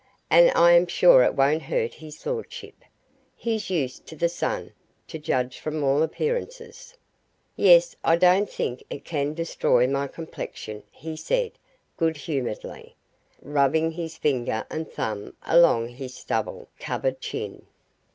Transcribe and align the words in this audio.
"And 0.31 0.49
I 0.55 0.71
am 0.71 0.87
sure 0.87 1.21
it 1.23 1.35
won't 1.35 1.61
hurt 1.61 1.93
his 1.93 2.25
lordship. 2.25 2.73
He's 3.35 3.69
used 3.69 4.07
to 4.07 4.15
the 4.15 4.29
sun, 4.29 4.73
to 5.07 5.19
judge 5.19 5.59
from 5.59 5.83
all 5.83 6.01
appearances." 6.01 6.95
"Yes, 7.55 7.95
I 8.03 8.15
don't 8.15 8.49
think 8.49 8.81
it 8.89 9.05
can 9.05 9.35
destroy 9.35 9.85
my 9.85 10.07
complexion," 10.07 10.81
he 10.89 11.15
said 11.15 11.51
good 11.97 12.17
humouredly, 12.17 12.95
rubbing 13.43 13.91
his 13.91 14.17
finger 14.17 14.65
and 14.71 14.89
thumb 14.91 15.35
along 15.43 15.89
his 15.89 16.15
stubble 16.15 16.69
covered 16.79 17.21
chin. 17.21 17.67